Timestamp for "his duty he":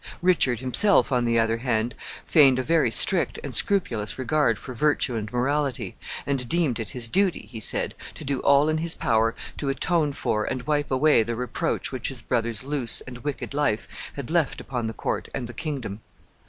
6.89-7.59